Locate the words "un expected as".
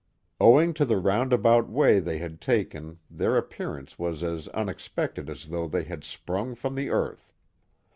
4.51-5.45